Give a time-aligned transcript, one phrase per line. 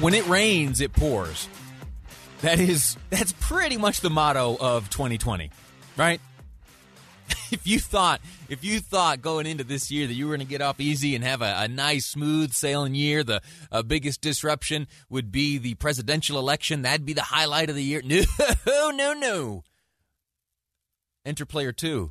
[0.00, 1.48] When it rains, it pours.
[2.40, 5.50] That is that's pretty much the motto of 2020,
[5.96, 6.20] right?
[7.52, 10.50] if you thought if you thought going into this year that you were going to
[10.50, 13.40] get off easy and have a, a nice smooth sailing year, the
[13.70, 16.82] uh, biggest disruption would be the presidential election.
[16.82, 18.02] That'd be the highlight of the year.
[18.66, 19.62] No, no, no.
[21.24, 22.10] Enter player two,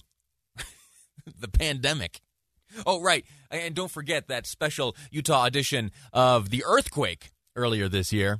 [1.39, 2.21] the pandemic.
[2.87, 8.39] Oh, right, and don't forget that special Utah edition of the earthquake earlier this year.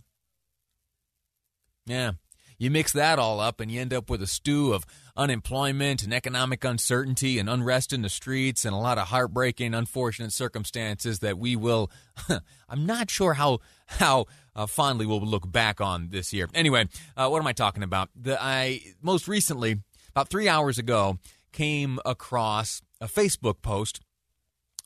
[1.85, 2.13] Yeah,
[2.57, 4.85] you mix that all up and you end up with a stew of
[5.17, 10.31] unemployment and economic uncertainty and unrest in the streets and a lot of heartbreaking, unfortunate
[10.31, 11.91] circumstances that we will.
[12.69, 16.47] I'm not sure how how uh, fondly we'll look back on this year.
[16.53, 18.09] Anyway, uh, what am I talking about?
[18.15, 21.19] The, I most recently, about three hours ago,
[21.51, 23.99] came across a Facebook post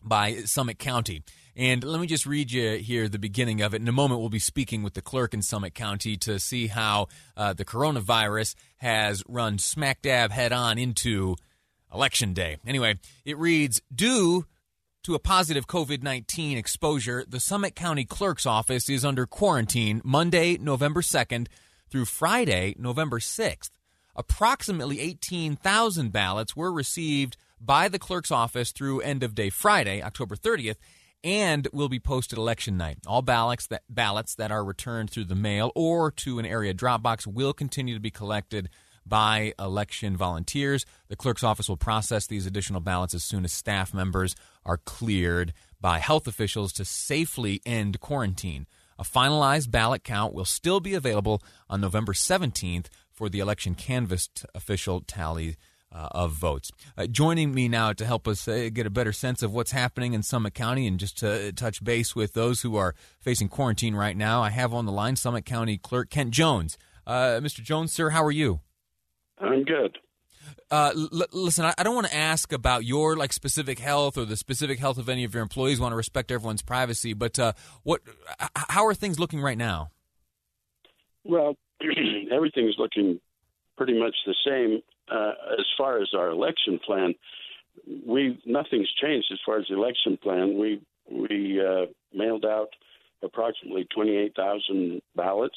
[0.04, 1.22] by Summit County.
[1.58, 3.82] And let me just read you here the beginning of it.
[3.82, 7.08] In a moment, we'll be speaking with the clerk in Summit County to see how
[7.36, 11.36] uh, the coronavirus has run smack dab head on into
[11.92, 12.58] Election Day.
[12.68, 14.46] Anyway, it reads Due
[15.02, 20.60] to a positive COVID 19 exposure, the Summit County Clerk's Office is under quarantine Monday,
[20.60, 21.48] November 2nd
[21.90, 23.72] through Friday, November 6th.
[24.16, 30.36] Approximately 18,000 ballots were received by the clerk's office through end of day Friday, October
[30.36, 30.76] 30th,
[31.24, 33.00] and will be posted election night.
[33.06, 37.02] All ballots that ballots that are returned through the mail or to an area drop
[37.02, 38.70] box will continue to be collected
[39.06, 40.86] by election volunteers.
[41.08, 45.54] The clerk's office will process these additional ballots as soon as staff members are cleared
[45.80, 48.68] by health officials to safely end quarantine.
[49.00, 54.46] A finalized ballot count will still be available on November 17th for the election canvassed
[54.56, 55.56] official tally
[55.92, 56.72] uh, of votes.
[56.98, 60.14] Uh, joining me now to help us uh, get a better sense of what's happening
[60.14, 64.18] in Summit County and just to touch base with those who are facing quarantine right
[64.18, 66.78] now, I have on the line Summit County Clerk Kent Jones.
[67.06, 67.64] Uh, Mr.
[67.64, 68.60] Jones, sir, how are you?
[69.40, 69.98] I'm good.
[70.70, 74.26] Uh, l- listen, I, I don't want to ask about your like specific health or
[74.26, 75.80] the specific health of any of your employees.
[75.80, 77.54] I want to respect everyone's privacy, but uh,
[77.84, 78.02] what?
[78.56, 79.92] How are things looking right now?
[81.24, 81.56] Well,
[82.32, 83.20] everything's looking
[83.78, 84.82] pretty much the same
[85.12, 87.14] uh, as far as our election plan,
[88.06, 90.58] we nothing's changed as far as the election plan.
[90.58, 92.70] We we uh, mailed out
[93.24, 95.56] approximately 28,000 ballots,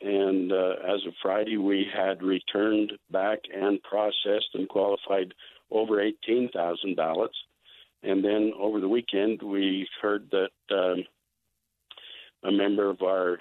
[0.00, 5.34] and uh, as of Friday, we had returned back and processed and qualified
[5.70, 7.36] over 18,000 ballots.
[8.02, 11.04] And then over the weekend, we heard that um,
[12.44, 13.38] a member of our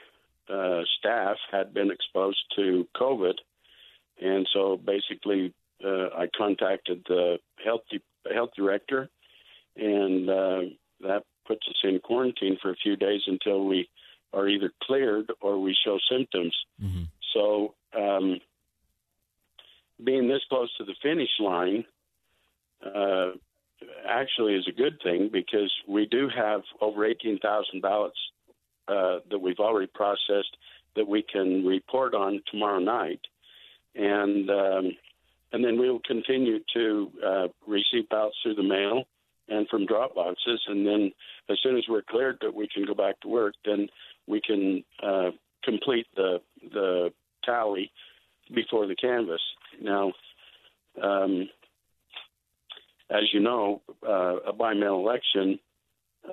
[0.50, 3.36] uh, staff had been exposed to COVID
[4.22, 9.10] and so basically, uh, I contacted the health de- health director,
[9.76, 10.62] and uh,
[11.02, 13.88] that puts us in quarantine for a few days until we
[14.34, 16.56] are either cleared or we show symptoms.
[16.82, 17.04] Mm-hmm.
[17.34, 18.40] So, um,
[20.04, 21.86] being this close to the finish line
[22.86, 23.32] uh,
[24.08, 28.18] actually is a good thing because we do have over 18,000 ballots
[28.88, 30.58] uh, that we've already processed
[30.96, 33.22] that we can report on tomorrow night
[33.98, 34.92] and um,
[35.52, 39.04] and then we will continue to uh, receive ballots through the mail
[39.48, 40.62] and from drop boxes.
[40.68, 41.12] And then
[41.50, 43.88] as soon as we're cleared that we can go back to work, then
[44.28, 45.32] we can uh,
[45.64, 46.42] complete the
[46.72, 47.12] the
[47.44, 47.92] tally
[48.54, 49.42] before the canvass.
[49.82, 50.14] Now,
[51.02, 51.50] um,
[53.10, 55.60] as you know, uh, a by mail election,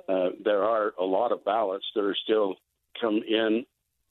[0.09, 2.55] uh, there are a lot of ballots that are still
[2.99, 3.65] come in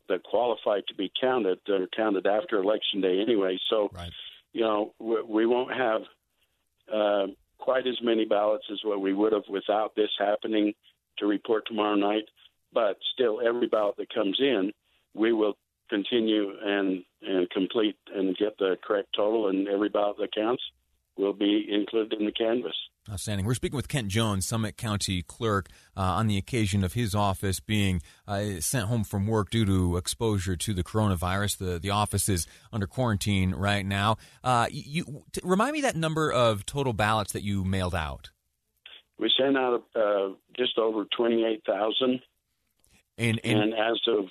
[0.08, 3.58] that qualify to be counted that are counted after election day anyway.
[3.68, 4.10] So, right.
[4.52, 6.02] you know, we, we won't have
[6.92, 7.26] uh,
[7.58, 10.74] quite as many ballots as what we would have without this happening
[11.18, 12.24] to report tomorrow night.
[12.72, 14.72] But still, every ballot that comes in,
[15.14, 15.56] we will
[15.88, 20.62] continue and and complete and get the correct total, and every ballot that counts
[21.34, 22.74] be included in the canvass.
[23.10, 23.44] Outstanding.
[23.44, 27.60] We're speaking with Kent Jones, Summit County Clerk, uh, on the occasion of his office
[27.60, 31.58] being uh, sent home from work due to exposure to the coronavirus.
[31.58, 34.16] The the office is under quarantine right now.
[34.42, 38.30] Uh, you t- remind me that number of total ballots that you mailed out.
[39.18, 42.20] We sent out uh, just over twenty eight thousand,
[43.18, 44.28] and, and, as of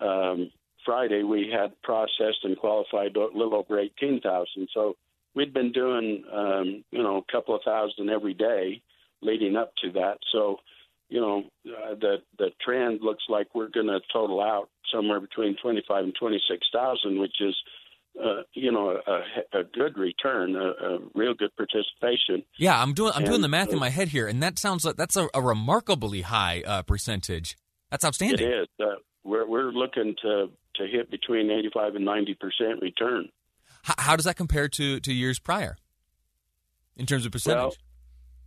[0.00, 0.52] um,
[0.86, 4.68] Friday, we had processed and qualified a little over 18,000.
[4.72, 4.96] So
[5.36, 8.82] we'd been doing, um, you know, a couple of thousand every day
[9.22, 10.18] leading up to that.
[10.32, 10.56] So,
[11.08, 15.56] you know, uh, the the trend looks like we're going to total out somewhere between
[15.62, 17.54] 25 and 26,000, which is
[18.18, 22.42] uh, you know, a, a good return, a, a, real good participation.
[22.56, 24.86] Yeah, I'm doing I'm and, doing the math in my head here, and that sounds
[24.86, 27.58] like that's a, a remarkably high uh, percentage.
[27.90, 28.40] That's outstanding.
[28.40, 28.68] It is.
[28.80, 30.46] Uh, we're we're looking to
[30.76, 33.28] to hit between 85 and 90 percent return.
[33.86, 35.76] How, how, does that compare to to years prior
[36.96, 37.78] in terms of percentage?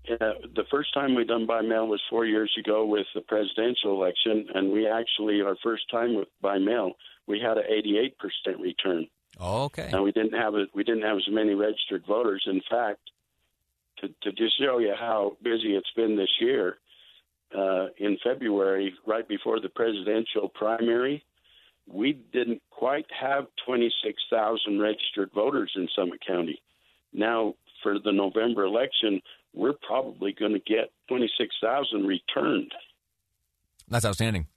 [0.09, 3.21] Well, uh, the first time we done by mail was four years ago with the
[3.21, 6.93] presidential election, and we actually our first time with by mail
[7.25, 9.07] we had an 88 percent return.
[9.39, 9.89] Okay.
[9.93, 12.43] And we didn't have a, we didn't have as many registered voters.
[12.45, 12.99] In fact,
[13.99, 16.79] to, to just show you how busy it's been this year,
[17.57, 21.23] uh, in February, right before the presidential primary,
[21.91, 26.61] we didn't quite have 26,000 registered voters in Summit County.
[27.13, 29.21] Now, for the November election,
[29.53, 32.71] we're probably going to get 26,000 returned.
[33.87, 34.47] That's outstanding.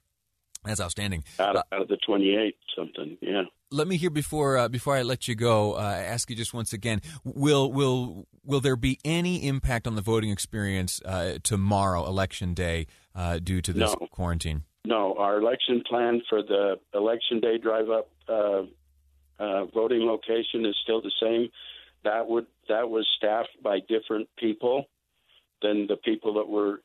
[0.63, 1.23] That's outstanding.
[1.39, 3.43] Out of, out of the 28 something, yeah.
[3.71, 5.73] Let me hear before uh, before I let you go.
[5.73, 10.01] Uh, ask you just once again: Will will will there be any impact on the
[10.01, 12.85] voting experience uh, tomorrow, election day,
[13.15, 14.07] uh, due to this no.
[14.11, 14.63] quarantine?
[14.85, 18.63] No, our election plan for the election day drive up uh,
[19.39, 21.49] uh, voting location is still the same.
[22.03, 24.85] That would that was staffed by different people
[25.61, 26.81] than the people that were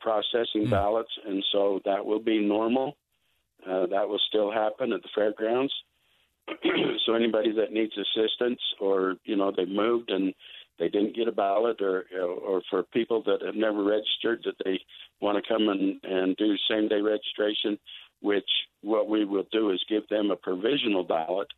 [0.00, 0.70] processing mm.
[0.70, 2.96] ballots, and so that will be normal.
[3.68, 5.72] Uh, that will still happen at the fairgrounds.
[7.06, 10.34] so anybody that needs assistance, or you know they moved and
[10.78, 14.80] they didn't get a ballot, or or for people that have never registered that they
[15.20, 17.78] want to come and and do same day registration,
[18.20, 18.48] which
[18.82, 21.48] what we will do is give them a provisional ballot,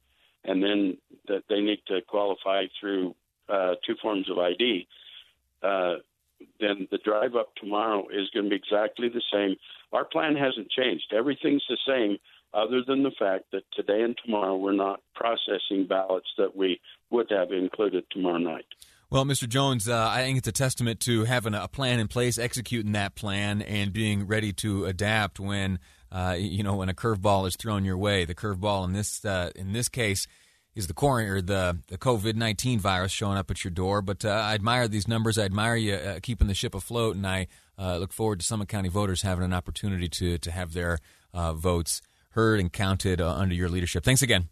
[0.45, 0.97] and then
[1.29, 3.15] that they need to qualify through
[3.49, 4.87] uh, two forms of ID.
[5.63, 5.97] Uh,
[6.61, 9.57] then the drive up tomorrow is going to be exactly the same.
[9.93, 11.13] Our plan hasn't changed.
[11.17, 12.19] Everything's the same,
[12.53, 17.31] other than the fact that today and tomorrow we're not processing ballots that we would
[17.31, 18.67] have included tomorrow night.
[19.15, 19.49] Well, Mr.
[19.49, 23.15] Jones, uh, I think it's a testament to having a plan in place, executing that
[23.15, 25.79] plan, and being ready to adapt when
[26.11, 28.25] uh, you know when a curveball is thrown your way.
[28.25, 30.27] The curveball in this uh, in this case
[30.75, 34.03] is the or the the COVID nineteen virus showing up at your door.
[34.03, 35.39] But uh, I admire these numbers.
[35.39, 37.47] I admire you uh, keeping the ship afloat, and I
[37.79, 40.99] uh, look forward to Summit County voters having an opportunity to to have their
[41.33, 44.03] votes heard and counted under your leadership.
[44.03, 44.49] Thanks again.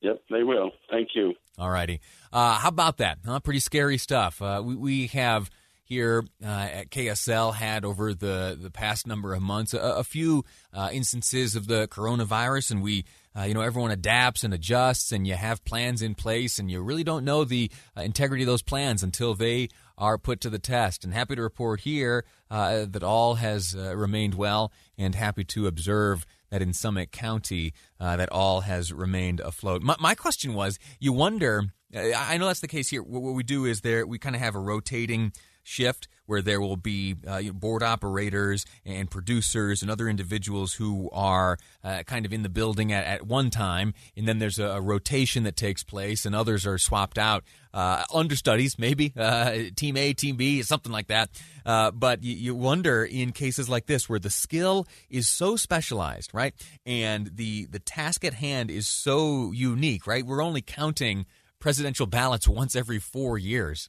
[0.00, 0.70] Yep, they will.
[0.90, 1.34] Thank you.
[1.58, 2.00] All righty.
[2.32, 3.18] Uh, how about that?
[3.24, 3.40] Huh?
[3.40, 4.40] Pretty scary stuff.
[4.40, 5.50] we we have
[5.84, 10.44] here uh, at KSL had over the, the past number of months a, a few
[10.74, 13.04] uh, instances of the coronavirus, and we
[13.38, 16.80] uh, you know, everyone adapts and adjusts, and you have plans in place, and you
[16.80, 20.58] really don't know the uh, integrity of those plans until they are put to the
[20.58, 21.04] test.
[21.04, 25.66] And happy to report here uh, that all has uh, remained well, and happy to
[25.68, 29.82] observe that in Summit County uh, that all has remained afloat.
[29.82, 31.64] My, my question was, you wonder.
[31.94, 33.02] I know that's the case here.
[33.02, 35.32] What we do is there we kind of have a rotating
[35.68, 41.58] shift where there will be uh, board operators and producers and other individuals who are
[41.82, 44.80] uh, kind of in the building at, at one time, and then there's a, a,
[44.80, 47.44] rotation that takes place, and others are swapped out.
[47.72, 51.30] Uh, understudies, maybe uh, team A, team B, something like that.
[51.64, 56.30] Uh, but you, you wonder in cases like this where the skill is so specialized,
[56.34, 60.26] right, and the the task at hand is so unique, right?
[60.26, 61.24] We're only counting
[61.58, 63.88] presidential ballots once every four years.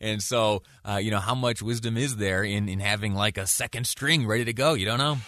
[0.00, 3.46] And so, uh, you know, how much wisdom is there in, in having like a
[3.46, 4.74] second string ready to go?
[4.74, 5.18] You don't know.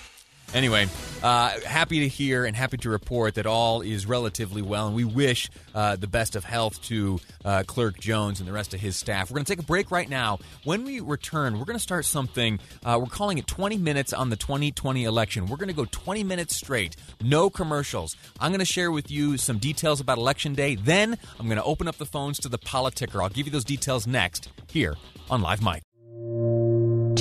[0.52, 0.86] Anyway,
[1.22, 5.04] uh, happy to hear and happy to report that all is relatively well, and we
[5.04, 8.96] wish uh, the best of health to uh, Clerk Jones and the rest of his
[8.96, 9.30] staff.
[9.30, 10.38] We're going to take a break right now.
[10.62, 12.60] When we return, we're going to start something.
[12.84, 15.46] Uh, we're calling it 20 minutes on the 2020 election.
[15.46, 18.16] We're going to go 20 minutes straight, no commercials.
[18.38, 20.76] I'm going to share with you some details about Election Day.
[20.76, 23.22] Then I'm going to open up the phones to the politicker.
[23.22, 24.94] I'll give you those details next here
[25.30, 25.82] on Live Mic